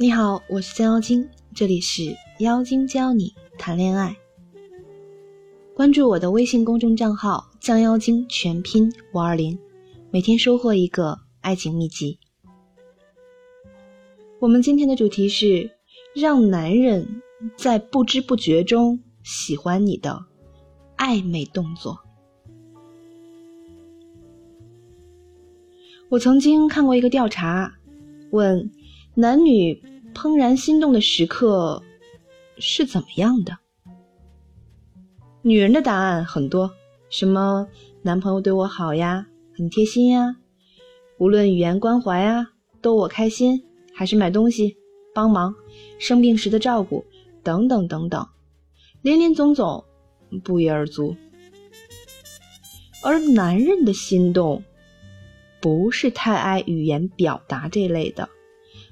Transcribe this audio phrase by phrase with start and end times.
[0.00, 4.16] 你好，我是江妖精，这里是妖精教你谈恋爱。
[5.74, 9.58] 关注我的微信公众账号“降妖精”，全拼五二零，
[10.12, 12.20] 每天收获一个爱情秘籍。
[14.38, 15.68] 我们今天的主题是
[16.14, 17.20] 让男人
[17.56, 20.26] 在不知不觉中喜欢你的
[20.96, 21.98] 暧昧动作。
[26.08, 27.74] 我曾经看过一个调查，
[28.30, 28.70] 问
[29.20, 29.82] 男女
[30.14, 31.82] 怦然心动的时刻
[32.56, 33.58] 是怎么样的？
[35.42, 36.70] 女人的答案很多，
[37.10, 37.66] 什么
[38.02, 39.26] 男朋友对我好呀，
[39.56, 40.36] 很贴心呀，
[41.18, 43.64] 无论语言关怀啊，逗我开心。
[43.92, 44.76] 还是买东西、
[45.12, 45.52] 帮忙、
[45.98, 47.04] 生病时的照顾
[47.42, 48.24] 等等等等，
[49.02, 49.84] 林林总总，
[50.44, 51.16] 不一而足。
[53.02, 54.62] 而男人的心动，
[55.60, 58.28] 不是太爱语言表达这类的，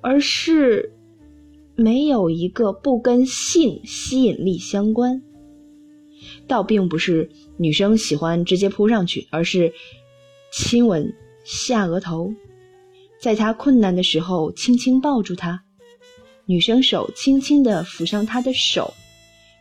[0.00, 0.92] 而是
[1.74, 5.22] 没有一个不跟性吸引力相关。
[6.46, 9.72] 倒并不是女生喜欢直接扑上去，而是
[10.52, 12.34] 亲吻下额头。
[13.20, 15.62] 在他困难的时候，轻轻抱住他，
[16.46, 18.92] 女生手轻轻的抚上他的手，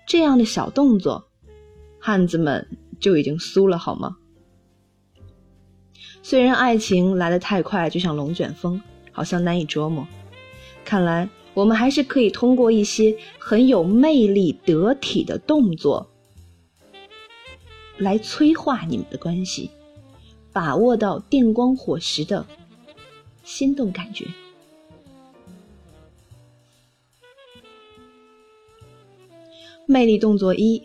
[0.07, 1.29] 这样的小动作，
[1.99, 2.67] 汉子们
[2.99, 4.17] 就已经酥了，好吗？
[6.21, 10.07] 虽然爱情来得太快，就像龙卷风，好像难以捉摸。
[10.89, 16.09] 看来我们还是可以通过一些很有魅力、得体的动作，
[17.99, 19.69] 来催化你们的关系，
[20.51, 22.43] 把握到电光火石的。
[23.43, 24.25] 心动感觉。
[29.85, 30.81] 魅力动作一，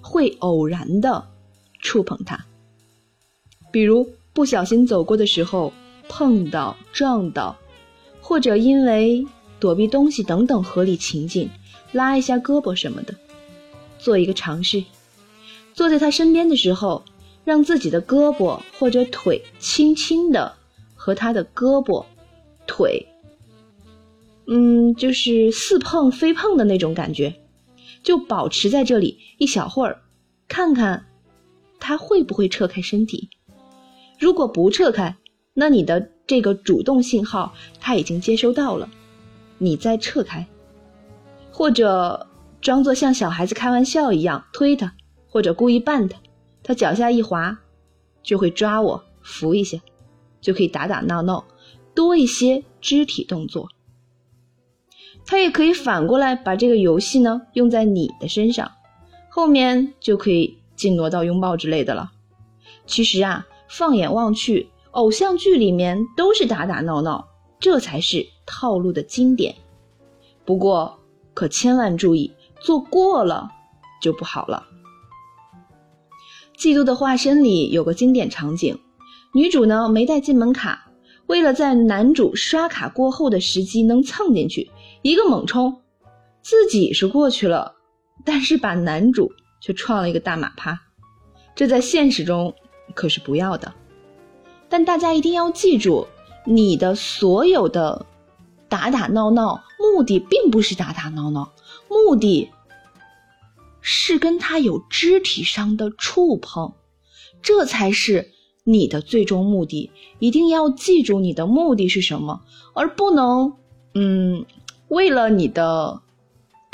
[0.00, 1.28] 会偶然的
[1.78, 2.46] 触碰他，
[3.70, 5.74] 比如不小心走过的时候
[6.08, 7.54] 碰到、撞到，
[8.22, 9.26] 或者因为
[9.62, 11.48] 躲避东西等等合理情境，
[11.92, 13.14] 拉一下胳膊什么的，
[14.00, 14.82] 做一个尝试。
[15.72, 17.04] 坐在他身边的时候，
[17.44, 20.54] 让自己的胳膊或者腿轻轻的。
[20.94, 22.04] 和他的胳膊、
[22.64, 23.08] 腿，
[24.46, 27.34] 嗯，就是似碰非碰的那种感觉，
[28.04, 30.00] 就保持在这里一小会儿，
[30.46, 31.06] 看看
[31.80, 33.28] 他会不会撤开身体。
[34.20, 35.16] 如果不撤开，
[35.54, 38.88] 那你的这个主动信号他已经接收到了，
[39.62, 40.44] 你再撤开，
[41.52, 42.26] 或者
[42.60, 44.92] 装作像小孩子开玩笑一样推他，
[45.28, 46.18] 或者故意绊他，
[46.64, 47.58] 他脚下一滑，
[48.24, 49.78] 就会抓我扶一下。
[50.40, 51.44] 就可以打打闹闹，
[51.94, 53.68] 多一些肢体动作。
[55.24, 58.72] 他也可以反过来把这个游戏呢用在你的身上，
[59.30, 62.10] 后面就可以进挪到拥抱之类的了。
[62.86, 67.28] 其实啊，放眼望去，偶像剧里面都是打打闹闹，
[67.60, 69.54] 这才是套路的经典。
[70.44, 70.98] 不过
[71.32, 72.30] 可千万注意，
[72.60, 73.48] 做过了
[74.02, 74.66] 就不好了。
[76.60, 78.78] 《嫉妒的化身》里有个经典场景。
[79.34, 80.90] 女主呢没带进门卡，
[81.26, 84.70] 为了在男主刷卡过后的时机能蹭进去，
[85.00, 85.80] 一个猛冲，
[86.42, 87.76] 自己是过去了，
[88.26, 90.78] 但是把男主却撞了一个大马趴，
[91.54, 92.54] 这在现实中
[92.94, 93.72] 可是不要的。
[94.68, 96.06] 但大家一定要记住，
[96.44, 98.04] 你的所有的
[98.72, 101.52] 打打闹闹，目的并不是打打闹闹，
[101.90, 102.48] 目的
[103.82, 106.72] 是跟他有肢体上的触碰，
[107.42, 108.32] 这才是。
[108.64, 109.90] 你的最终目的
[110.20, 112.42] 一定要记住，你的目的是什么，
[112.74, 113.54] 而不能，
[113.92, 114.46] 嗯，
[114.86, 116.00] 为了你的，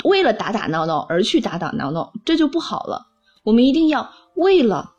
[0.03, 3.07] 为了打打闹闹而去打打闹闹，这就不好了。
[3.43, 4.91] 我们一定要为了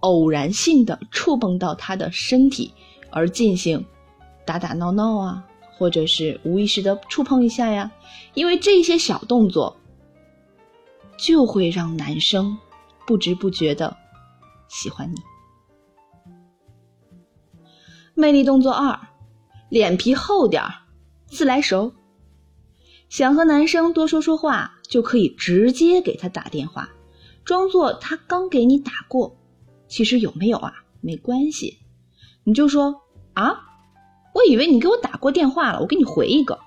[0.00, 2.74] 偶然性的触碰到他的身体
[3.10, 3.86] 而进行
[4.44, 5.46] 打打闹闹啊，
[5.78, 7.92] 或者是无意识的触碰一下呀，
[8.34, 9.76] 因为这些小动作
[11.16, 12.58] 就会让男生
[13.06, 13.96] 不知不觉的
[14.68, 15.16] 喜欢你。
[18.14, 18.98] 魅力动作二，
[19.68, 20.74] 脸皮厚点儿，
[21.26, 21.92] 自来熟。
[23.08, 26.90] 想和男生多说说话，就可以直接给他打电话，
[27.44, 29.36] 装作他刚给你打过。
[29.86, 31.78] 其实有没有啊，没关系，
[32.42, 33.02] 你就说
[33.34, 33.67] 啊，
[34.34, 36.58] 我以为你给我打过电话了，我给你回一个，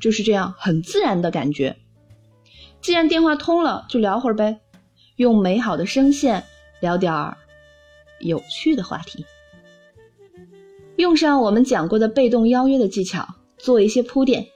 [0.00, 1.76] 就是这样，很自然的感觉。
[2.80, 4.60] 既然电话通了，就聊会儿呗，
[5.16, 6.44] 用美好的声线
[6.80, 7.36] 聊点儿
[8.20, 9.24] 有趣的话题。
[10.96, 13.26] 用上我们讲过的被动邀约的技巧，
[13.56, 14.46] 做一些铺垫，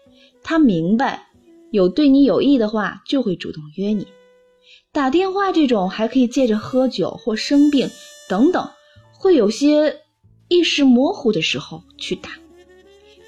[0.42, 1.28] 他明白
[1.70, 4.06] 有对你有益的话，就会主动约你。
[4.92, 7.90] 打电话这种还可以借着喝酒或生病
[8.28, 8.68] 等等，
[9.12, 10.00] 会有些
[10.48, 12.30] 意识模糊的时候去打。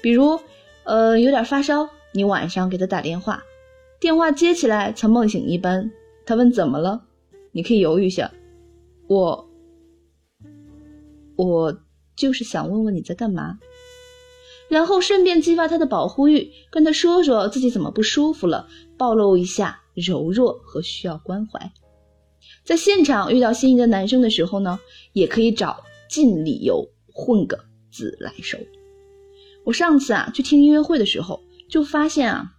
[0.01, 0.39] 比如
[0.83, 3.43] 呃，有点发烧，你晚上给他打电话，
[3.99, 5.91] 电话接起来像梦醒一般，
[6.25, 7.03] 他问怎么了，
[7.51, 8.31] 你可以犹豫一下，
[9.07, 9.47] 我，
[11.35, 11.81] 我
[12.15, 13.59] 就是想问问你在干嘛，
[14.69, 21.71] 然后顺便激发他的保护欲，跟他说说自己怎么不舒服了，暴露一下柔弱和需要关怀。
[22.63, 24.79] 在现场遇到心仪的男生的时候呢，
[25.13, 26.89] 也可以找尽理由
[27.21, 27.59] 混个
[27.91, 28.57] 自来熟。
[29.63, 31.39] 我上次啊去听音乐会的时候，
[31.69, 32.51] 就发现啊，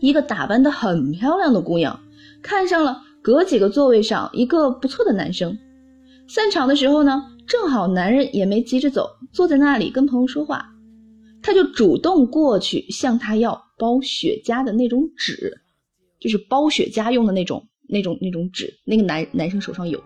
[0.00, 1.98] 一个打扮的很漂亮的姑娘，
[2.42, 5.56] 看上了隔几个座位上一个不错的男生。
[6.28, 10.70] 散场的时候呢，正好男人也没急着走，坐在那里跟朋友说话，
[11.42, 15.62] 她就主动过去向他要包雪茄的那种纸，
[16.20, 17.66] 就是包雪茄用的那种。
[17.92, 20.00] 那种那种纸，那个男男生手上有，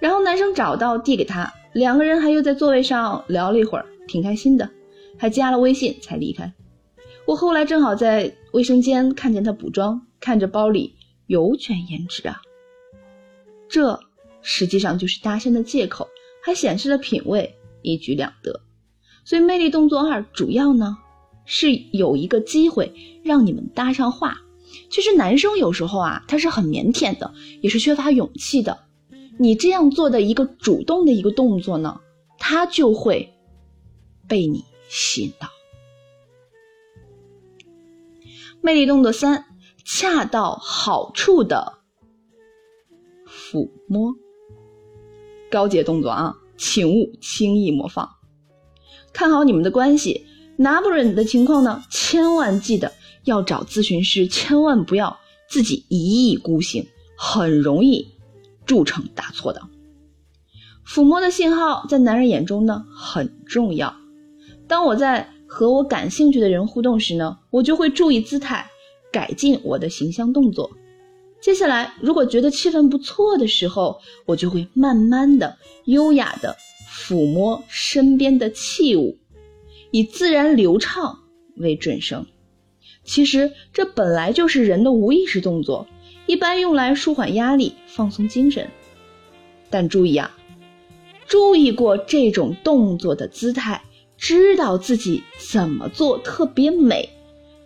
[0.00, 4.68] 然后男生找到递给他，两个人还又在座位上聊了一会儿，挺开心的，
[5.16, 6.52] 还加了微信才离开。
[7.26, 10.96] 我后来正好在卫生间看见他补妆，看着包里
[11.26, 12.40] 有卷胭脂啊，
[13.68, 14.00] 这
[14.42, 16.08] 实际上就是搭讪的借口，
[16.42, 18.62] 还显示了品味，一举两得。
[19.24, 20.96] 所以魅力动作二主要呢
[21.44, 24.38] 是有一个机会让你们搭上话。
[24.88, 28.76] 其实男生有时候啊，他是很腼腆的，也是缺乏勇气的。
[29.42, 31.98] 你这样做的一个主动的一个动作呢，
[32.38, 33.32] 他就会
[34.28, 35.48] 被你吸引到。
[38.60, 39.46] 魅力动作三：
[39.82, 41.78] 恰到好处的
[43.26, 44.14] 抚摸。
[45.50, 48.10] 高阶动作啊，请勿轻易模仿。
[49.10, 50.26] 看好你们的关系，
[50.58, 52.92] 拿不准的情况呢，千万记得。
[53.24, 56.86] 要找咨询师，千万不要自己一意孤行，
[57.16, 58.06] 很容易
[58.66, 59.62] 铸成大错的。
[60.86, 63.94] 抚摸的信号在男人眼中呢很重要。
[64.66, 68.66] 当我在和我感兴趣的人互动时呢，我就会注意姿态，
[69.12, 70.70] 改进我的形象动作。
[71.40, 76.56] 接下来，如果觉得气氛不错的时候，我就会慢慢的、优雅的
[76.88, 79.18] 抚摸身边的器物，
[79.90, 81.20] 以自然流畅
[81.56, 82.26] 为准绳。
[83.04, 85.86] 其实这本来就是人的无意识动作，
[86.30, 88.70] 一般用来舒缓压力、放松精神。
[89.68, 90.30] 但注意啊，
[91.26, 93.82] 注意过这种动作的姿态，
[94.16, 97.10] 知道自己怎么做特别美。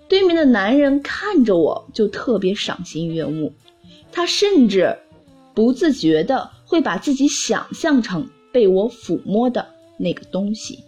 [0.08, 3.52] 对面的男人看着我就特别赏心悦目，
[4.10, 4.96] 他甚至
[5.52, 9.68] 不自觉的会把自己想象成被我抚摸的
[9.98, 10.78] 那个东西。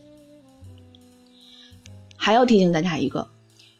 [2.17, 3.29] 还要提醒大家一个。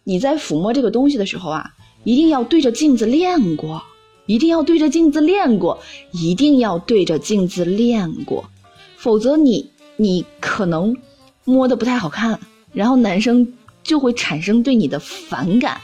[0.05, 1.71] 你在抚摸这个东西的时候啊，
[2.07, 3.83] 一定要对着镜子练过，
[4.27, 5.81] 一定要对着镜子练过，
[6.13, 8.49] 一定要对着镜子练过，
[8.97, 10.97] 否则你你可能
[11.45, 12.39] 摸的不太好看，
[12.73, 15.81] 然后男生就会产生对你的反感，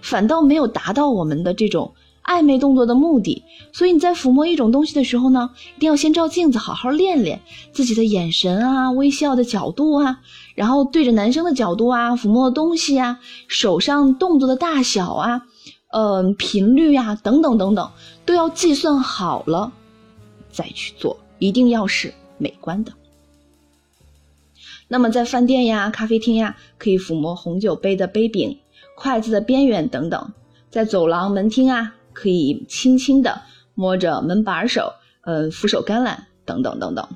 [0.00, 1.92] 反倒没有达到我们的这种。
[2.24, 3.42] 暧昧动作的目的，
[3.72, 7.40] 所以你在抚摸一种东西的时候呢，一定要先照镜子好好练练
[7.72, 10.20] 自己的眼神啊、微笑的角度啊，
[10.54, 15.42] 然后对着男生的角度啊，抚摸的东西啊，手上动作的大小啊，
[15.92, 17.90] 嗯，频率啊，等等等等，
[18.24, 19.72] 都要计算好了
[20.50, 22.92] 再去做，一定要是美观的。
[24.86, 28.58] 那么在饭店呀、咖啡厅呀，可以抚摸红酒杯的杯柄、
[28.94, 30.32] 筷子的边缘等等，
[30.70, 31.94] 在走廊、门厅啊。
[32.12, 33.42] 可以轻轻的
[33.74, 34.92] 摸着门把手，
[35.22, 37.08] 呃，扶手橄榄等等等等。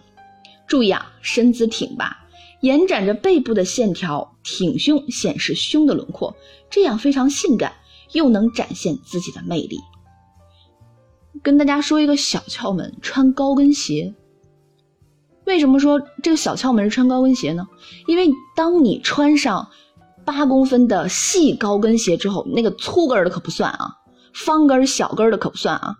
[0.67, 2.27] 注意啊，身姿挺拔，
[2.61, 6.37] 延展着背部的线条，挺胸显示胸的轮廓，
[6.71, 7.73] 这样非常性感，
[8.13, 9.79] 又能展现自己的魅力。
[11.43, 14.15] 跟大家说一个小窍门：穿高跟鞋。
[15.45, 17.69] 为什么说这个小窍门是穿高跟鞋呢？
[18.09, 19.69] 因为当你穿上
[20.25, 23.95] 八公分的细高跟鞋之后，那个粗跟的可不算啊。
[24.37, 25.97] 方跟小跟的可不算啊，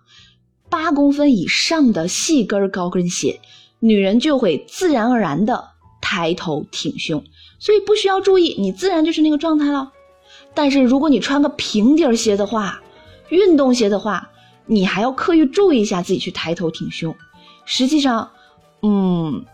[0.69, 3.41] 八公分以上的细跟高跟鞋，
[3.79, 5.69] 女人就会自然而然的
[6.01, 7.23] 抬头挺胸，
[7.57, 9.91] 所以不需要注意，你自然就是那个状态了。
[10.53, 12.79] 但是如果你穿个平底鞋的话，
[13.29, 14.29] 运动鞋的话，
[14.67, 17.15] 你还要刻意注意一下自己去抬头挺胸，
[17.65, 18.29] 实际上，
[18.83, 19.45] 嗯，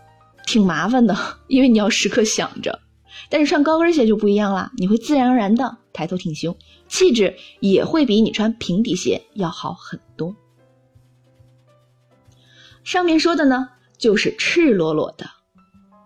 [0.46, 2.80] 挺麻烦的，因为你要时刻想着。
[3.30, 6.54] 但是穿高跟鞋就不一样了，你会自然而然的抬头挺胸。
[6.88, 10.34] 气质也会比你穿平底鞋要好很多。
[12.82, 15.26] 上面说的呢，就是赤裸裸的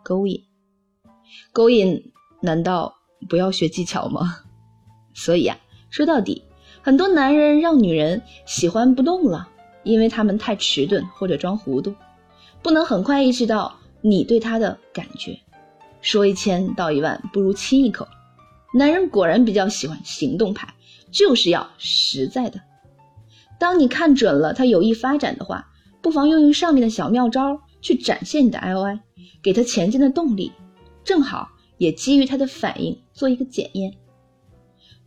[0.04, 0.44] 勾引，
[1.52, 2.96] 勾引难道
[3.28, 4.40] 不要学技巧吗？
[5.12, 5.58] 所以呀，
[5.90, 6.44] 说到底，
[6.80, 9.48] 很多男人让女人喜欢不动了，
[9.82, 11.94] 因为他们太迟钝或者装糊涂，
[12.62, 15.38] 不能很快意识到你对他的感觉。
[16.00, 18.06] 说一千道一万，不如亲一口。
[18.78, 20.72] 男人果然比较喜欢行动派，
[21.10, 22.60] 就是要实在的。
[23.58, 25.66] 当你看准了他有意发展的话，
[26.00, 29.00] 不妨用用上面的小妙招去展现你的 I O I，
[29.42, 30.52] 给他前进的动力，
[31.02, 33.94] 正好也基于他的反应做一个检验。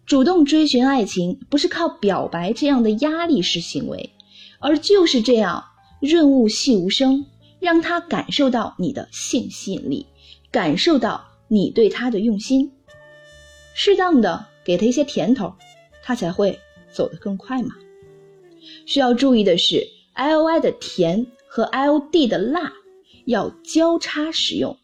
[0.05, 4.09] 主动追寻爱情不是靠表白这样的压力式行为，
[4.59, 5.63] 而就是这样
[6.01, 7.25] 润物细无声，
[7.61, 10.07] 让他感受到你的性吸引力，
[10.51, 12.73] 感受到你对他的用心，
[13.73, 15.53] 适当的给他一些甜头，
[16.03, 16.59] 他才会
[16.91, 17.75] 走得更快嘛。
[18.85, 22.73] 需要注意的是，I O I 的甜和 I O D 的辣
[23.25, 24.77] 要交叉使用，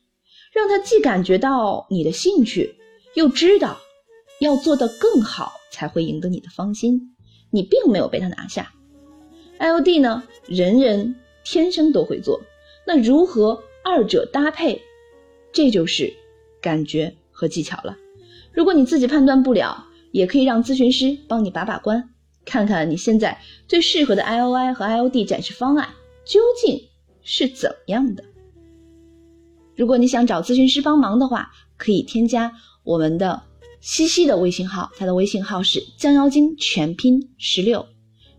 [0.51, 2.75] 让他既感觉到你的兴趣，
[3.13, 3.77] 又知道
[4.39, 7.15] 要做得更好才会赢得你的芳心。
[7.51, 8.73] 你并没有被他拿下。
[9.57, 12.41] I O D 呢，人人天生都会做，
[12.85, 14.81] 那如何二者搭配，
[15.51, 16.13] 这就是
[16.61, 17.97] 感觉和技巧了。
[18.57, 22.09] 如果你自己判断不了，也可以让咨询师帮你把把关。
[22.43, 25.87] 看看你现在最适合的 I O I 和 I O D 展示方案
[26.25, 26.81] 究竟
[27.21, 28.23] 是怎么样的。
[29.75, 32.51] 如果你想找咨询师帮忙的话，可以添加
[32.83, 33.43] 我们的
[33.79, 37.85] 西西的微信号，他的微信号是降妖精全拼十六，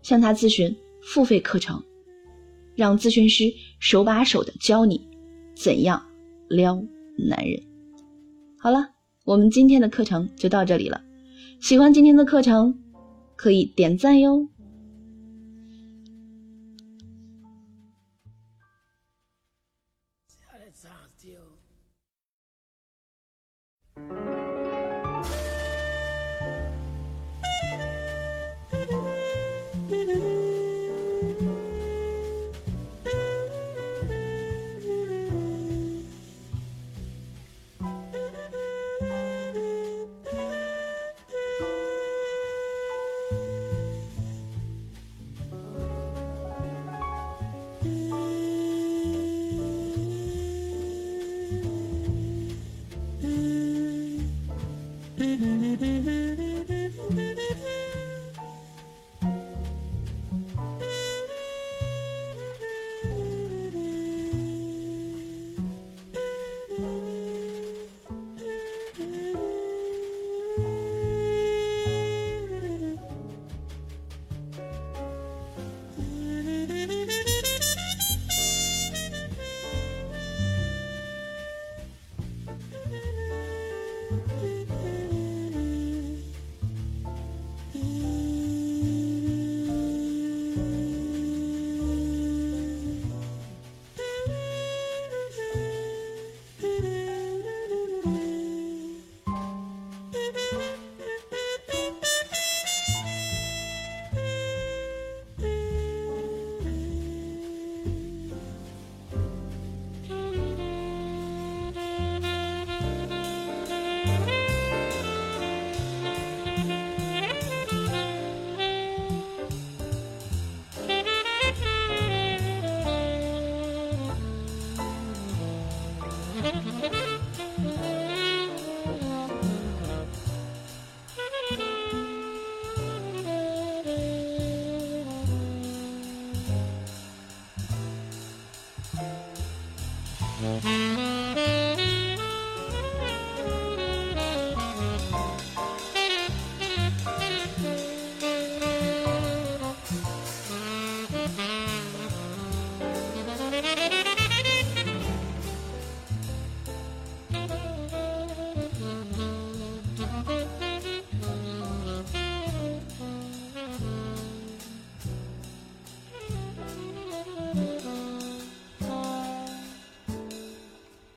[0.01, 1.81] 向他咨询付费课程，
[2.75, 3.45] 让咨询师
[3.79, 4.99] 手把手的教你
[5.55, 6.05] 怎样
[6.49, 6.83] 撩
[7.17, 7.63] 男人。
[8.57, 8.89] 好了，
[9.29, 10.99] 我们今天的课程就到这里了，
[11.59, 12.79] 喜欢今天的课程。
[13.35, 14.47] 可以点赞哟。